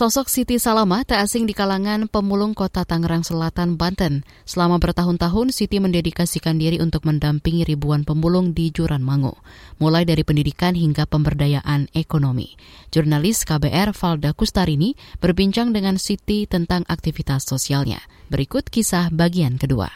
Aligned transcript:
Sosok 0.00 0.32
Siti 0.32 0.56
Salama 0.56 1.04
tak 1.04 1.28
asing 1.28 1.44
di 1.44 1.52
kalangan 1.52 2.08
pemulung 2.08 2.56
kota 2.56 2.88
Tangerang 2.88 3.20
Selatan, 3.20 3.76
Banten. 3.76 4.24
Selama 4.48 4.80
bertahun-tahun, 4.80 5.52
Siti 5.52 5.76
mendedikasikan 5.76 6.56
diri 6.56 6.80
untuk 6.80 7.04
mendampingi 7.04 7.68
ribuan 7.68 8.08
pemulung 8.08 8.56
di 8.56 8.72
Juran 8.72 9.04
Mangu, 9.04 9.36
mulai 9.76 10.08
dari 10.08 10.24
pendidikan 10.24 10.72
hingga 10.72 11.04
pemberdayaan 11.04 11.92
ekonomi. 11.92 12.56
Jurnalis 12.88 13.44
KBR 13.44 13.92
Valda 13.92 14.32
Kustarini 14.32 14.96
berbincang 15.20 15.76
dengan 15.76 16.00
Siti 16.00 16.48
tentang 16.48 16.88
aktivitas 16.88 17.44
sosialnya. 17.44 18.00
Berikut 18.32 18.72
kisah 18.72 19.12
bagian 19.12 19.60
kedua. 19.60 19.92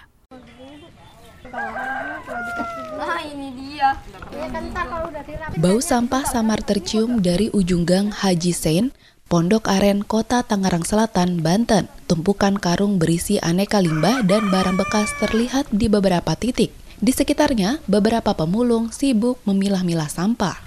Bau 5.56 5.80
sampah 5.80 6.28
samar 6.28 6.60
tercium 6.60 7.24
dari 7.24 7.48
ujung 7.56 7.88
gang 7.88 8.12
Haji 8.12 8.52
Sein, 8.52 8.92
Pondok 9.24 9.72
Aren, 9.72 10.04
Kota 10.04 10.44
Tangerang 10.44 10.84
Selatan, 10.84 11.40
Banten. 11.40 11.88
Tumpukan 12.04 12.60
karung 12.60 13.00
berisi 13.00 13.40
aneka 13.40 13.80
limbah 13.80 14.20
dan 14.20 14.52
barang 14.52 14.76
bekas 14.76 15.16
terlihat 15.16 15.64
di 15.72 15.88
beberapa 15.88 16.36
titik. 16.36 16.76
Di 17.00 17.08
sekitarnya, 17.08 17.80
beberapa 17.88 18.36
pemulung 18.36 18.92
sibuk 18.92 19.40
memilah-milah 19.48 20.12
sampah. 20.12 20.60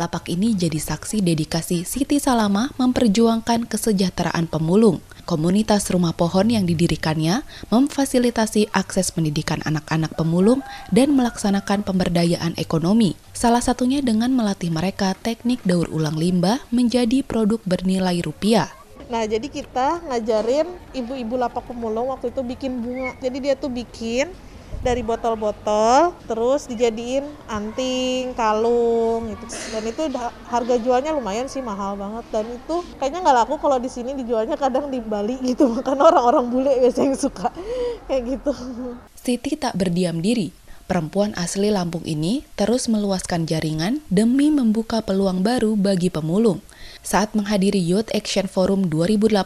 Lapak 0.00 0.32
ini 0.32 0.56
jadi 0.56 0.80
saksi 0.80 1.20
dedikasi 1.20 1.84
Siti 1.84 2.16
Salama 2.16 2.72
memperjuangkan 2.80 3.68
kesejahteraan 3.68 4.48
pemulung. 4.48 5.04
Komunitas 5.28 5.92
rumah 5.92 6.16
pohon 6.16 6.48
yang 6.48 6.64
didirikannya 6.64 7.44
memfasilitasi 7.68 8.72
akses 8.72 9.12
pendidikan 9.12 9.60
anak-anak 9.60 10.16
pemulung 10.16 10.64
dan 10.88 11.12
melaksanakan 11.12 11.84
pemberdayaan 11.84 12.56
ekonomi. 12.56 13.12
Salah 13.36 13.60
satunya 13.60 14.00
dengan 14.00 14.32
melatih 14.32 14.72
mereka 14.72 15.12
teknik 15.20 15.60
daur 15.68 15.84
ulang 15.92 16.16
limbah 16.16 16.64
menjadi 16.72 17.20
produk 17.20 17.60
bernilai 17.68 18.24
rupiah. 18.24 18.72
Nah, 19.12 19.28
jadi 19.28 19.44
kita 19.52 20.00
ngajarin 20.08 20.64
ibu-ibu 20.96 21.36
lapak 21.36 21.68
pemulung 21.68 22.08
waktu 22.08 22.32
itu 22.32 22.40
bikin 22.40 22.80
bunga. 22.80 23.12
Jadi 23.20 23.36
dia 23.44 23.52
tuh 23.52 23.68
bikin 23.68 24.32
dari 24.80 25.02
botol-botol 25.02 26.14
terus 26.26 26.70
dijadiin 26.70 27.26
anting, 27.50 28.32
kalung 28.34 29.30
gitu. 29.32 29.44
Dan 29.74 29.82
itu 29.86 30.02
harga 30.48 30.74
jualnya 30.78 31.12
lumayan 31.14 31.50
sih 31.50 31.60
mahal 31.60 31.98
banget 31.98 32.24
dan 32.30 32.44
itu 32.46 32.76
kayaknya 32.98 33.20
nggak 33.24 33.36
laku 33.44 33.54
kalau 33.58 33.78
di 33.82 33.90
sini 33.90 34.14
dijualnya 34.14 34.54
kadang 34.54 34.90
di 34.90 35.02
Bali 35.02 35.36
gitu. 35.50 35.78
Karena 35.82 36.08
orang-orang 36.08 36.46
bule 36.48 36.72
biasanya 36.78 37.14
yang 37.14 37.18
suka 37.18 37.48
kayak 38.10 38.38
gitu. 38.38 38.52
Siti 39.18 39.58
tak 39.58 39.74
berdiam 39.76 40.22
diri. 40.22 40.54
Perempuan 40.88 41.36
asli 41.36 41.68
Lampung 41.68 42.00
ini 42.08 42.48
terus 42.56 42.88
meluaskan 42.88 43.44
jaringan 43.44 44.00
demi 44.08 44.48
membuka 44.48 45.04
peluang 45.04 45.44
baru 45.44 45.76
bagi 45.76 46.08
pemulung. 46.08 46.64
Saat 47.04 47.36
menghadiri 47.36 47.76
Youth 47.76 48.08
Action 48.16 48.48
Forum 48.48 48.88
2018, 48.88 49.36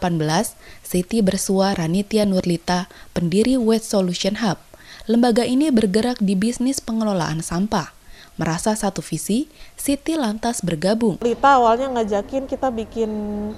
Siti 0.87 1.19
bersua 1.19 1.75
Ranitia 1.75 2.23
Nurlita, 2.27 2.87
pendiri 3.11 3.59
West 3.59 3.91
Solution 3.91 4.39
Hub, 4.39 4.63
lembaga 5.11 5.43
ini 5.43 5.75
bergerak 5.75 6.23
di 6.23 6.39
bisnis 6.39 6.79
pengelolaan 6.79 7.43
sampah. 7.43 7.91
Merasa 8.41 8.73
satu 8.73 9.05
visi, 9.05 9.45
Siti 9.77 10.17
lantas 10.17 10.65
bergabung. 10.65 11.21
Lita 11.21 11.61
awalnya 11.61 11.93
ngajakin 11.93 12.49
kita 12.49 12.73
bikin 12.73 13.11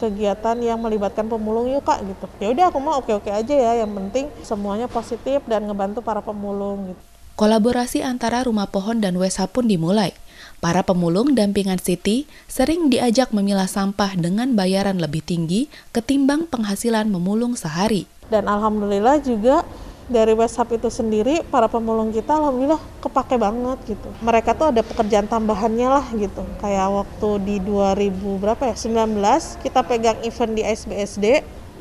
kegiatan 0.03 0.59
yang 0.59 0.83
melibatkan 0.83 1.31
pemulung 1.31 1.71
yuk 1.71 1.87
kak 1.87 2.03
gitu. 2.03 2.27
Ya 2.43 2.49
udah 2.51 2.65
aku 2.75 2.79
mau 2.83 2.99
oke-oke 2.99 3.31
aja 3.31 3.55
ya, 3.55 3.87
yang 3.87 3.95
penting 3.95 4.27
semuanya 4.43 4.91
positif 4.91 5.47
dan 5.47 5.71
ngebantu 5.71 6.03
para 6.03 6.19
pemulung 6.19 6.91
gitu. 6.91 7.03
Kolaborasi 7.35 8.03
antara 8.03 8.47
Rumah 8.47 8.71
Pohon 8.71 9.03
dan 9.03 9.15
Wesa 9.19 9.47
pun 9.47 9.67
dimulai. 9.67 10.15
Para 10.59 10.83
pemulung 10.87 11.35
dampingan 11.35 11.83
Siti 11.83 12.27
sering 12.47 12.91
diajak 12.91 13.31
memilah 13.31 13.67
sampah 13.67 14.15
dengan 14.19 14.55
bayaran 14.59 14.99
lebih 14.99 15.23
tinggi 15.23 15.67
ketimbang 15.91 16.47
penghasilan 16.47 17.11
memulung 17.11 17.59
sehari. 17.59 18.07
Dan 18.31 18.47
alhamdulillah 18.47 19.19
juga 19.23 19.67
dari 20.09 20.37
WhatsApp 20.37 20.77
itu 20.77 20.93
sendiri 20.93 21.41
para 21.49 21.65
pemulung 21.65 22.13
kita 22.13 22.37
alhamdulillah 22.37 22.81
kepake 23.01 23.41
banget 23.41 23.79
gitu. 23.89 24.09
Mereka 24.21 24.53
tuh 24.57 24.69
ada 24.73 24.85
pekerjaan 24.85 25.25
tambahannya 25.25 25.89
lah 25.89 26.07
gitu. 26.13 26.45
Kayak 26.61 27.05
waktu 27.05 27.31
di 27.45 27.57
2000 27.65 28.43
berapa 28.43 28.63
ya? 28.69 28.77
19 28.77 29.65
kita 29.65 29.81
pegang 29.85 30.19
event 30.21 30.53
di 30.53 30.63
SBSD 30.63 31.25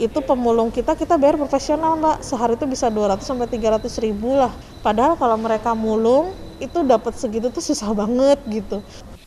itu 0.01 0.19
pemulung 0.25 0.73
kita 0.73 0.97
kita 0.97 1.21
bayar 1.21 1.37
profesional 1.37 1.93
mbak 2.01 2.25
sehari 2.25 2.57
itu 2.57 2.65
bisa 2.65 2.89
200 2.89 3.21
sampai 3.21 3.45
300 3.45 3.85
ribu 4.01 4.33
lah 4.33 4.49
padahal 4.81 5.13
kalau 5.13 5.37
mereka 5.37 5.77
mulung 5.77 6.33
itu 6.57 6.81
dapat 6.81 7.13
segitu 7.13 7.53
tuh 7.53 7.61
susah 7.61 7.93
banget 7.93 8.41
gitu 8.49 8.81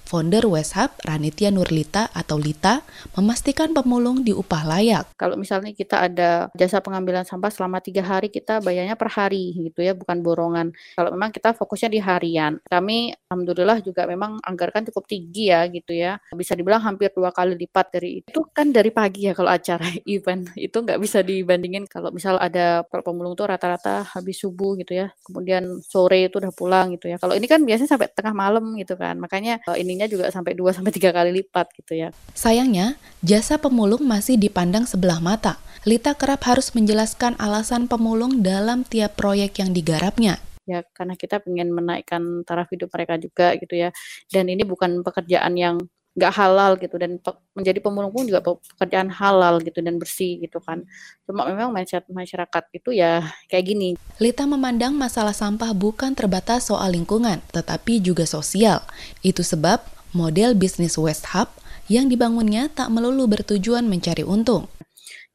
Founder 0.06 0.47
Weshub, 0.47 0.94
Ranitia 1.03 1.50
Nurlita 1.50 2.06
atau 2.15 2.39
Lita, 2.39 2.87
memastikan 3.19 3.75
pemulung 3.75 4.22
diupah 4.22 4.62
layak. 4.62 5.19
Kalau 5.19 5.34
misalnya 5.34 5.75
kita 5.75 6.06
ada 6.06 6.47
jasa 6.55 6.78
pengambilan 6.78 7.27
sampah 7.27 7.50
selama 7.50 7.83
tiga 7.83 8.06
hari, 8.06 8.31
kita 8.31 8.62
bayarnya 8.62 8.95
per 8.95 9.11
hari 9.11 9.50
gitu 9.59 9.83
ya, 9.83 9.99
bukan 9.99 10.22
borongan. 10.22 10.71
Kalau 10.95 11.11
memang 11.11 11.34
kita 11.34 11.59
fokusnya 11.59 11.91
di 11.91 11.99
harian. 11.99 12.62
Kami 12.71 13.11
Alhamdulillah 13.27 13.83
juga 13.83 14.06
memang 14.06 14.39
anggarkan 14.47 14.87
cukup 14.87 15.11
tinggi 15.11 15.50
ya 15.50 15.66
gitu 15.66 15.91
ya. 15.91 16.22
Bisa 16.31 16.55
dibilang 16.55 16.78
hampir 16.87 17.11
dua 17.11 17.34
kali 17.34 17.59
lipat 17.59 17.99
dari 17.99 18.22
itu 18.22 18.47
kan 18.55 18.71
dari 18.71 18.95
pagi 18.95 19.27
ya 19.27 19.34
kalau 19.34 19.50
acara 19.50 19.91
event. 20.06 20.55
Itu 20.55 20.87
nggak 20.87 21.03
bisa 21.03 21.27
dibandingin 21.27 21.91
kalau 21.91 22.15
misal 22.15 22.39
ada 22.39 22.87
pemulung 22.87 23.34
tuh 23.34 23.50
rata-rata 23.50 24.06
habis 24.15 24.39
subuh 24.39 24.78
gitu 24.78 24.95
ya. 24.95 25.11
Kemudian 25.27 25.83
sore 25.83 26.31
itu 26.31 26.39
udah 26.39 26.55
pulang 26.55 26.95
gitu 26.95 27.11
ya. 27.11 27.19
Kalau 27.19 27.34
ini 27.34 27.50
kan 27.50 27.66
biasanya 27.66 27.99
sampai 27.99 28.06
tengah 28.15 28.34
malam 28.39 28.78
gitu 28.78 28.95
kan. 28.95 29.19
Makanya 29.19 29.59
eh, 29.66 29.77
ini 29.83 29.96
juga 30.05 30.29
sampai 30.29 30.53
2 30.53 30.77
sampai 30.77 30.93
3 30.93 31.17
kali 31.17 31.31
lipat 31.41 31.73
gitu 31.81 31.97
ya. 31.97 32.12
Sayangnya, 32.37 33.01
jasa 33.25 33.57
pemulung 33.57 34.05
masih 34.05 34.37
dipandang 34.37 34.84
sebelah 34.84 35.25
mata. 35.25 35.57
Lita 35.89 36.12
kerap 36.12 36.45
harus 36.45 36.77
menjelaskan 36.77 37.41
alasan 37.41 37.89
pemulung 37.89 38.45
dalam 38.45 38.84
tiap 38.84 39.17
proyek 39.17 39.65
yang 39.65 39.73
digarapnya 39.73 40.37
ya 40.67 40.83
karena 40.91 41.15
kita 41.15 41.39
ingin 41.47 41.71
menaikkan 41.71 42.43
taraf 42.43 42.67
hidup 42.75 42.91
mereka 42.91 43.15
juga 43.23 43.55
gitu 43.55 43.79
ya 43.79 43.95
dan 44.34 44.51
ini 44.51 44.67
bukan 44.67 45.07
pekerjaan 45.07 45.55
yang 45.55 45.79
nggak 46.16 46.32
halal 46.32 46.81
gitu 46.81 46.97
dan 46.97 47.21
pe 47.21 47.28
menjadi 47.53 47.78
pemulung 47.84 48.09
pun 48.09 48.25
juga 48.25 48.41
pekerjaan 48.41 49.12
halal 49.12 49.60
gitu 49.60 49.84
dan 49.84 50.00
bersih 50.00 50.41
gitu 50.41 50.65
kan. 50.65 50.81
Cuma 51.28 51.44
memang 51.44 51.69
mindset 51.77 52.09
masyarakat 52.09 52.65
itu 52.72 52.97
ya 52.97 53.21
kayak 53.53 53.65
gini. 53.69 53.88
Lita 54.16 54.49
memandang 54.49 54.97
masalah 54.97 55.37
sampah 55.37 55.77
bukan 55.77 56.16
terbatas 56.16 56.72
soal 56.72 56.97
lingkungan, 56.97 57.44
tetapi 57.53 58.00
juga 58.00 58.25
sosial. 58.25 58.81
Itu 59.21 59.44
sebab 59.44 59.84
model 60.16 60.56
bisnis 60.56 60.97
West 60.97 61.28
Hub 61.37 61.53
yang 61.93 62.09
dibangunnya 62.09 62.72
tak 62.72 62.88
melulu 62.88 63.28
bertujuan 63.28 63.84
mencari 63.84 64.25
untung. 64.25 64.66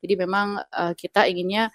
Jadi 0.01 0.17
memang 0.17 0.57
uh, 0.57 0.97
kita 0.97 1.29
inginnya 1.29 1.69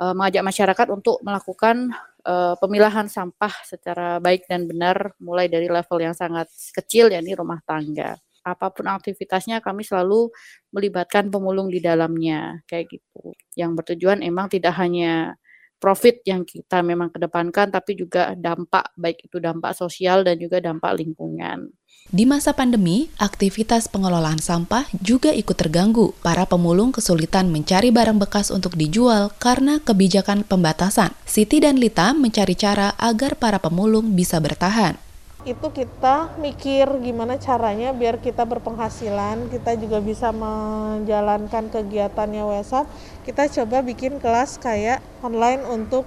uh, 0.00 0.16
mengajak 0.16 0.40
masyarakat 0.40 0.86
untuk 0.88 1.20
melakukan 1.20 1.92
uh, 2.24 2.56
pemilahan 2.56 3.04
sampah 3.04 3.52
secara 3.68 4.16
baik 4.16 4.48
dan 4.48 4.64
benar 4.64 5.12
mulai 5.20 5.46
dari 5.46 5.68
level 5.68 6.00
yang 6.00 6.16
sangat 6.16 6.48
kecil 6.72 7.12
yakni 7.12 7.36
rumah 7.36 7.60
tangga 7.68 8.16
apa 8.46 8.70
pun 8.70 8.86
aktivitasnya 8.86 9.58
kami 9.58 9.82
selalu 9.82 10.30
melibatkan 10.70 11.26
pemulung 11.26 11.66
di 11.66 11.82
dalamnya 11.82 12.62
kayak 12.70 12.86
gitu. 12.94 13.34
Yang 13.58 13.82
bertujuan 13.82 14.22
emang 14.22 14.46
tidak 14.46 14.78
hanya 14.78 15.34
profit 15.76 16.24
yang 16.24 16.46
kita 16.46 16.80
memang 16.80 17.12
kedepankan 17.12 17.68
tapi 17.68 17.98
juga 17.98 18.32
dampak 18.38 18.96
baik 18.96 19.28
itu 19.28 19.36
dampak 19.42 19.76
sosial 19.76 20.24
dan 20.24 20.40
juga 20.40 20.62
dampak 20.62 20.96
lingkungan. 20.96 21.68
Di 22.06 22.22
masa 22.22 22.54
pandemi, 22.54 23.10
aktivitas 23.18 23.90
pengelolaan 23.90 24.38
sampah 24.38 24.86
juga 25.02 25.34
ikut 25.34 25.58
terganggu. 25.58 26.14
Para 26.22 26.46
pemulung 26.46 26.94
kesulitan 26.94 27.50
mencari 27.50 27.90
barang 27.90 28.22
bekas 28.22 28.54
untuk 28.54 28.78
dijual 28.78 29.34
karena 29.42 29.82
kebijakan 29.82 30.46
pembatasan. 30.46 31.10
Siti 31.26 31.58
dan 31.58 31.82
Lita 31.82 32.14
mencari 32.14 32.54
cara 32.54 32.94
agar 32.94 33.34
para 33.34 33.58
pemulung 33.58 34.14
bisa 34.14 34.38
bertahan 34.38 35.05
itu 35.46 35.70
kita 35.70 36.34
mikir 36.42 36.90
gimana 37.06 37.38
caranya 37.38 37.94
biar 37.94 38.18
kita 38.18 38.42
berpenghasilan, 38.42 39.46
kita 39.46 39.78
juga 39.78 40.02
bisa 40.02 40.34
menjalankan 40.34 41.70
kegiatannya 41.70 42.42
WhatsApp. 42.42 42.90
Kita 43.22 43.46
coba 43.62 43.86
bikin 43.86 44.18
kelas 44.18 44.58
kayak 44.58 44.98
online 45.22 45.62
untuk 45.70 46.02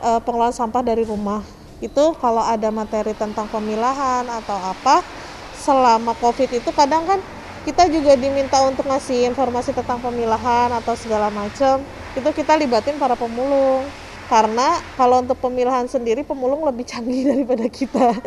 uh, 0.00 0.24
pengelolaan 0.24 0.56
sampah 0.56 0.80
dari 0.80 1.04
rumah. 1.04 1.44
Itu 1.84 2.16
kalau 2.16 2.40
ada 2.40 2.72
materi 2.72 3.12
tentang 3.12 3.44
pemilahan 3.52 4.24
atau 4.24 4.56
apa, 4.56 5.04
selama 5.60 6.16
COVID 6.16 6.56
itu 6.56 6.72
kadang 6.72 7.04
kan 7.04 7.20
kita 7.68 7.86
juga 7.92 8.16
diminta 8.16 8.58
untuk 8.64 8.88
ngasih 8.88 9.28
informasi 9.30 9.76
tentang 9.76 10.00
pemilahan 10.02 10.72
atau 10.82 10.98
segala 10.98 11.30
macam 11.30 11.78
itu 12.18 12.28
kita 12.34 12.58
libatin 12.58 12.98
para 12.98 13.14
pemulung 13.14 13.86
karena 14.26 14.82
kalau 14.98 15.22
untuk 15.22 15.38
pemilahan 15.38 15.86
sendiri 15.86 16.26
pemulung 16.26 16.66
lebih 16.66 16.82
canggih 16.82 17.22
daripada 17.36 17.70
kita 17.70 18.18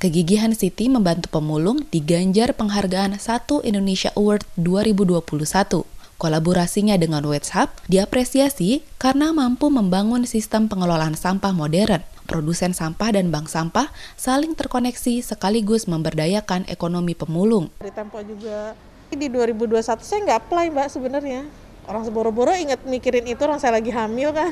Kegigihan 0.00 0.56
Siti 0.56 0.88
membantu 0.88 1.28
pemulung 1.28 1.84
diganjar 1.92 2.56
penghargaan 2.56 3.20
Satu 3.20 3.60
Indonesia 3.60 4.08
Award 4.16 4.48
2021. 4.56 5.28
Kolaborasinya 6.16 6.96
dengan 6.96 7.20
WhatsApp 7.28 7.68
diapresiasi 7.84 8.80
karena 8.96 9.28
mampu 9.36 9.68
membangun 9.68 10.24
sistem 10.24 10.72
pengelolaan 10.72 11.12
sampah 11.12 11.52
modern. 11.52 12.00
Produsen 12.24 12.72
sampah 12.72 13.12
dan 13.12 13.28
bank 13.28 13.52
sampah 13.52 13.92
saling 14.16 14.56
terkoneksi 14.56 15.20
sekaligus 15.20 15.84
memberdayakan 15.84 16.64
ekonomi 16.72 17.12
pemulung. 17.12 17.68
Di 17.84 17.92
Tempo 17.92 18.24
juga 18.24 18.72
di 19.12 19.28
2021 19.28 19.84
saya 20.00 20.18
nggak 20.24 20.38
apply 20.48 20.66
mbak 20.72 20.88
sebenarnya. 20.88 21.44
Orang 21.84 22.08
seboro-boro 22.08 22.56
ingat 22.56 22.88
mikirin 22.88 23.28
itu 23.28 23.44
orang 23.44 23.60
saya 23.60 23.76
lagi 23.76 23.92
hamil 23.92 24.32
kan. 24.32 24.48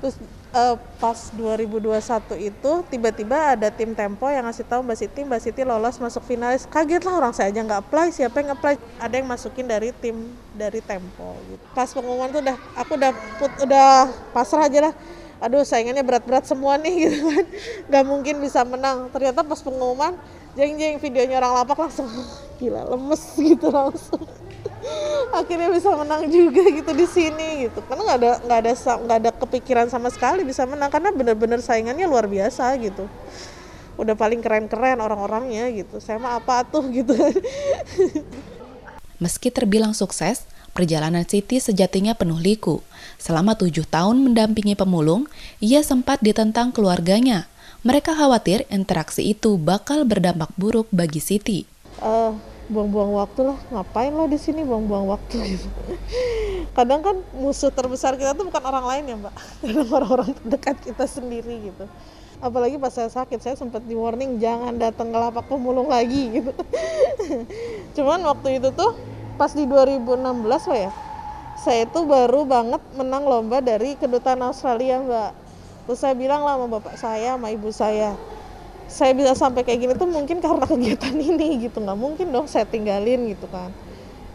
Terus 0.00 0.16
uh, 0.56 0.80
pas 0.96 1.18
2021 1.36 1.92
itu 2.40 2.72
tiba-tiba 2.88 3.52
ada 3.52 3.68
tim 3.68 3.92
Tempo 3.92 4.26
yang 4.32 4.48
ngasih 4.48 4.64
tahu 4.64 4.80
Mbak 4.80 4.96
Siti, 4.96 5.20
Mbak 5.28 5.40
Siti 5.44 5.62
lolos 5.62 6.00
masuk 6.00 6.24
finalis. 6.24 6.64
Kaget 6.64 7.04
lah 7.04 7.14
orang 7.20 7.32
saya 7.36 7.52
aja 7.52 7.60
nggak 7.60 7.80
apply, 7.84 8.08
siapa 8.08 8.40
yang 8.40 8.56
apply? 8.56 8.80
Ada 8.96 9.14
yang 9.20 9.28
masukin 9.28 9.68
dari 9.68 9.92
tim 9.92 10.32
dari 10.56 10.80
Tempo. 10.80 11.36
Gitu. 11.52 11.64
Pas 11.76 11.92
pengumuman 11.92 12.32
tuh 12.32 12.40
udah 12.40 12.56
aku 12.80 12.92
udah 12.96 13.12
put, 13.36 13.52
udah 13.60 14.08
pasrah 14.32 14.66
aja 14.66 14.90
lah. 14.90 14.94
Aduh 15.40 15.64
saingannya 15.64 16.04
berat-berat 16.04 16.44
semua 16.44 16.76
nih 16.76 16.94
gitu 17.08 17.20
kan, 17.28 17.44
nggak 17.92 18.04
mungkin 18.08 18.34
bisa 18.40 18.64
menang. 18.64 19.12
Ternyata 19.12 19.44
pas 19.44 19.60
pengumuman, 19.60 20.16
jeng-jeng 20.56 20.96
videonya 20.96 21.44
orang 21.44 21.60
lapak 21.60 21.76
langsung 21.88 22.08
gila 22.60 22.88
lemes 22.88 23.22
gitu 23.36 23.68
langsung 23.68 24.20
akhirnya 25.30 25.70
bisa 25.70 25.94
menang 25.94 26.26
juga 26.26 26.62
gitu 26.66 26.90
di 26.90 27.06
sini 27.06 27.70
gitu 27.70 27.80
karena 27.86 28.02
nggak 28.02 28.18
ada 28.18 28.30
nggak 28.44 28.58
ada 28.66 28.72
nggak 28.74 29.18
ada 29.22 29.30
kepikiran 29.38 29.86
sama 29.86 30.10
sekali 30.10 30.42
bisa 30.42 30.66
menang 30.66 30.90
karena 30.90 31.14
benar-benar 31.14 31.62
saingannya 31.62 32.06
luar 32.10 32.26
biasa 32.26 32.74
gitu 32.82 33.06
udah 34.00 34.14
paling 34.16 34.42
keren-keren 34.42 34.98
orang-orangnya 34.98 35.70
gitu 35.70 36.02
saya 36.02 36.18
mah 36.18 36.40
apa 36.40 36.66
tuh 36.66 36.82
gitu 36.98 37.14
meski 39.22 39.54
terbilang 39.54 39.94
sukses 39.94 40.50
Perjalanan 40.70 41.26
Siti 41.26 41.58
sejatinya 41.58 42.14
penuh 42.14 42.38
liku. 42.38 42.78
Selama 43.18 43.58
tujuh 43.58 43.82
tahun 43.90 44.22
mendampingi 44.22 44.78
pemulung, 44.78 45.26
ia 45.58 45.82
sempat 45.82 46.22
ditentang 46.22 46.70
keluarganya. 46.70 47.50
Mereka 47.82 48.14
khawatir 48.14 48.68
interaksi 48.70 49.34
itu 49.34 49.58
bakal 49.58 50.06
berdampak 50.06 50.52
buruk 50.54 50.86
bagi 50.94 51.18
Siti. 51.18 51.66
Uh, 51.98 52.38
buang-buang 52.70 53.12
waktu 53.18 53.50
lah 53.50 53.58
ngapain 53.74 54.14
lo 54.14 54.30
di 54.30 54.38
sini 54.38 54.62
buang-buang 54.62 55.10
waktu 55.10 55.36
gitu. 55.58 55.68
Kadang 56.70 57.02
kan 57.02 57.16
musuh 57.34 57.74
terbesar 57.74 58.14
kita 58.14 58.38
tuh 58.38 58.46
bukan 58.46 58.62
orang 58.62 58.86
lain 58.86 59.04
ya 59.10 59.16
mbak. 59.18 59.34
Kadang 59.66 59.88
orang-orang 59.90 60.30
terdekat 60.38 60.76
kita 60.78 61.04
sendiri 61.10 61.74
gitu. 61.74 61.84
Apalagi 62.40 62.80
pas 62.80 62.94
saya 62.94 63.10
sakit 63.10 63.42
saya 63.42 63.58
sempat 63.58 63.84
di 63.84 63.92
warning 63.92 64.40
jangan 64.40 64.72
datang 64.78 65.12
ke 65.12 65.18
lapak 65.18 65.44
pemulung 65.50 65.90
lagi 65.90 66.30
gitu. 66.40 66.54
Cuman 67.98 68.22
waktu 68.22 68.62
itu 68.62 68.70
tuh 68.72 68.94
pas 69.34 69.50
di 69.50 69.66
2016 69.66 70.14
pak 70.46 70.78
ya 70.78 70.92
saya 71.60 71.84
itu 71.84 72.00
baru 72.08 72.48
banget 72.48 72.80
menang 72.96 73.28
lomba 73.28 73.60
dari 73.60 73.92
kedutaan 73.98 74.40
Australia 74.46 74.96
mbak. 75.02 75.32
Terus 75.84 75.98
saya 76.00 76.14
bilang 76.16 76.46
lah 76.46 76.56
sama 76.56 76.66
bapak 76.78 76.94
saya 76.96 77.36
sama 77.36 77.50
ibu 77.52 77.68
saya 77.74 78.16
saya 78.90 79.14
bisa 79.14 79.32
sampai 79.38 79.62
kayak 79.62 79.78
gini 79.86 79.92
tuh 79.94 80.10
mungkin 80.10 80.42
karena 80.42 80.66
kegiatan 80.66 81.14
ini 81.30 81.70
gitu. 81.70 81.78
Nggak 81.78 81.98
mungkin 81.98 82.26
dong 82.34 82.50
saya 82.50 82.66
tinggalin 82.66 83.30
gitu 83.30 83.46
kan. 83.48 83.70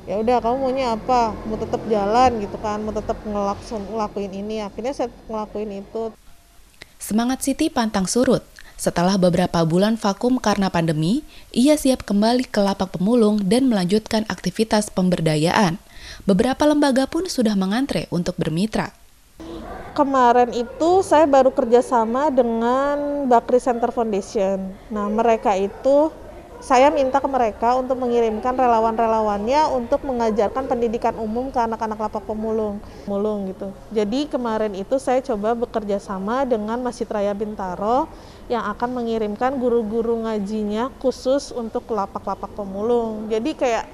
Ya 0.05 0.21
udah 0.21 0.39
kamu 0.39 0.55
maunya 0.57 0.95
apa? 0.95 1.35
Mau 1.45 1.59
tetap 1.59 1.81
jalan 1.91 2.39
gitu 2.39 2.57
kan 2.61 2.79
mau 2.79 2.95
tetap 2.95 3.19
ngelakuin 3.27 4.31
ini. 4.31 4.63
Akhirnya 4.63 4.95
saya 4.95 5.09
ngelakuin 5.27 5.83
itu. 5.83 6.15
Semangat 6.97 7.43
Siti 7.43 7.67
pantang 7.67 8.07
surut. 8.07 8.41
Setelah 8.75 9.15
beberapa 9.15 9.63
bulan 9.63 9.95
vakum 9.95 10.35
karena 10.35 10.67
pandemi, 10.67 11.23
ia 11.55 11.79
siap 11.79 12.03
kembali 12.03 12.43
ke 12.43 12.59
lapak 12.59 12.99
pemulung 12.99 13.39
dan 13.39 13.71
melanjutkan 13.71 14.27
aktivitas 14.27 14.91
pemberdayaan. 14.91 15.79
Beberapa 16.27 16.67
lembaga 16.67 17.07
pun 17.07 17.31
sudah 17.31 17.55
mengantre 17.55 18.11
untuk 18.11 18.35
bermitra 18.35 18.91
kemarin 19.95 20.51
itu 20.51 20.99
saya 21.01 21.23
baru 21.23 21.55
kerjasama 21.55 22.27
dengan 22.27 23.25
Bakri 23.31 23.63
Center 23.63 23.95
Foundation. 23.95 24.75
Nah 24.91 25.07
mereka 25.07 25.55
itu 25.55 26.11
saya 26.59 26.89
minta 26.89 27.21
ke 27.21 27.29
mereka 27.29 27.77
untuk 27.77 27.99
mengirimkan 27.99 28.57
relawan-relawannya 28.57 29.69
untuk 29.71 30.01
mengajarkan 30.01 30.65
pendidikan 30.65 31.13
umum 31.15 31.53
ke 31.53 31.61
anak-anak 31.61 32.09
lapak 32.09 32.25
pemulung, 32.25 32.81
pemulung 33.05 33.53
gitu. 33.53 33.69
Jadi 33.93 34.27
kemarin 34.27 34.73
itu 34.73 34.97
saya 34.97 35.21
coba 35.21 35.53
bekerja 35.53 36.01
sama 36.01 36.41
dengan 36.43 36.81
Masjid 36.81 37.05
Raya 37.05 37.37
Bintaro 37.37 38.09
yang 38.51 38.65
akan 38.65 38.97
mengirimkan 38.97 39.55
guru-guru 39.61 40.25
ngajinya 40.25 40.91
khusus 40.99 41.53
untuk 41.53 41.85
lapak-lapak 41.87 42.51
pemulung. 42.57 43.29
Jadi 43.29 43.51
kayak 43.53 43.85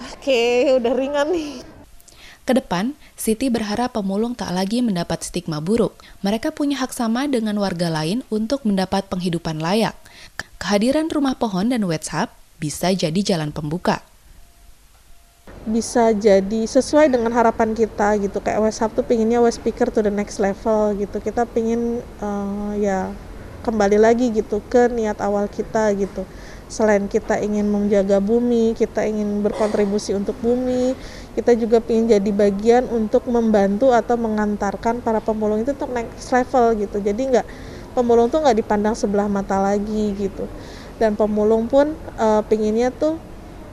oke 0.00 0.24
okay, 0.24 0.80
udah 0.80 0.92
ringan 0.96 1.28
nih 1.28 1.73
Ke 2.44 2.52
depan, 2.52 2.92
Siti 3.16 3.48
berharap 3.48 3.96
pemulung 3.96 4.36
tak 4.36 4.52
lagi 4.52 4.84
mendapat 4.84 5.24
stigma 5.24 5.64
buruk. 5.64 5.96
Mereka 6.20 6.52
punya 6.52 6.76
hak 6.76 6.92
sama 6.92 7.24
dengan 7.24 7.56
warga 7.56 7.88
lain 7.88 8.20
untuk 8.28 8.68
mendapat 8.68 9.08
penghidupan 9.08 9.64
layak. 9.64 9.96
Kehadiran 10.60 11.08
rumah 11.08 11.40
pohon 11.40 11.72
dan 11.72 11.80
WhatsApp 11.88 12.36
bisa 12.60 12.92
jadi 12.92 13.16
jalan 13.24 13.48
pembuka. 13.48 14.04
Bisa 15.64 16.12
jadi 16.12 16.68
sesuai 16.68 17.08
dengan 17.08 17.32
harapan 17.32 17.72
kita 17.72 18.20
gitu. 18.20 18.44
Kayak 18.44 18.60
WhatsApp 18.60 18.92
tuh 18.92 19.08
pinginnya 19.08 19.40
West 19.40 19.64
Speaker 19.64 19.88
to 19.88 20.04
the 20.04 20.12
next 20.12 20.36
level 20.36 20.92
gitu. 21.00 21.16
Kita 21.24 21.48
pingin 21.48 22.04
uh, 22.20 22.76
ya 22.76 23.08
kembali 23.64 23.96
lagi 23.96 24.28
gitu 24.28 24.60
ke 24.68 24.92
niat 24.92 25.16
awal 25.24 25.48
kita 25.48 25.96
gitu 25.96 26.28
selain 26.68 27.06
kita 27.06 27.38
ingin 27.40 27.68
menjaga 27.68 28.18
bumi, 28.18 28.72
kita 28.72 29.04
ingin 29.04 29.44
berkontribusi 29.44 30.16
untuk 30.16 30.34
bumi, 30.40 30.96
kita 31.36 31.52
juga 31.58 31.82
ingin 31.84 32.16
jadi 32.16 32.30
bagian 32.30 32.84
untuk 32.88 33.26
membantu 33.28 33.92
atau 33.92 34.16
mengantarkan 34.16 35.04
para 35.04 35.20
pemulung 35.20 35.62
itu 35.62 35.76
untuk 35.76 35.92
next 35.92 36.30
level 36.32 36.74
gitu. 36.78 36.96
Jadi 37.02 37.22
nggak 37.36 37.46
pemulung 37.92 38.30
tuh 38.30 38.42
nggak 38.42 38.58
dipandang 38.58 38.96
sebelah 38.96 39.28
mata 39.28 39.60
lagi 39.60 40.14
gitu. 40.16 40.48
Dan 40.96 41.18
pemulung 41.18 41.66
pun 41.66 41.92
uh, 42.16 42.40
pinginnya 42.46 42.94
tuh 42.94 43.18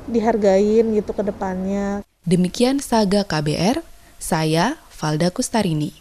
dihargain 0.10 0.86
gitu 0.98 1.12
ke 1.14 1.22
depannya. 1.22 2.02
Demikian 2.26 2.82
Saga 2.82 3.26
KBR, 3.26 3.82
saya 4.18 4.78
Valda 4.94 5.30
Kustarini. 5.34 6.01